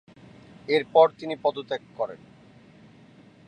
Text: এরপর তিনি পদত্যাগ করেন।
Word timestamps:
এরপর 0.67 1.05
তিনি 1.19 1.35
পদত্যাগ 1.43 1.81
করেন। 1.97 2.19